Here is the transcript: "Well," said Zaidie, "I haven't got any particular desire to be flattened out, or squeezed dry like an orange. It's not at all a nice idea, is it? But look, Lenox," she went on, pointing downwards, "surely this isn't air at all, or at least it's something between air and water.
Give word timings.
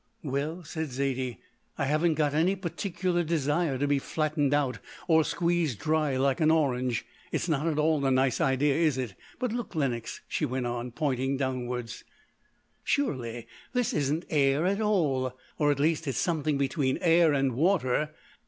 "Well," 0.23 0.63
said 0.63 0.89
Zaidie, 0.89 1.37
"I 1.77 1.85
haven't 1.85 2.15
got 2.15 2.33
any 2.33 2.55
particular 2.55 3.23
desire 3.23 3.77
to 3.77 3.87
be 3.87 3.99
flattened 3.99 4.51
out, 4.51 4.79
or 5.07 5.23
squeezed 5.23 5.77
dry 5.77 6.17
like 6.17 6.41
an 6.41 6.49
orange. 6.49 7.05
It's 7.31 7.47
not 7.47 7.67
at 7.67 7.77
all 7.77 8.03
a 8.03 8.09
nice 8.09 8.41
idea, 8.41 8.73
is 8.73 8.97
it? 8.97 9.13
But 9.37 9.51
look, 9.51 9.75
Lenox," 9.75 10.21
she 10.27 10.43
went 10.43 10.65
on, 10.65 10.89
pointing 10.89 11.37
downwards, 11.37 12.03
"surely 12.83 13.45
this 13.73 13.93
isn't 13.93 14.25
air 14.31 14.65
at 14.65 14.81
all, 14.81 15.37
or 15.59 15.69
at 15.69 15.79
least 15.79 16.07
it's 16.07 16.17
something 16.17 16.57
between 16.57 16.97
air 16.99 17.31
and 17.33 17.53
water. 17.53 18.15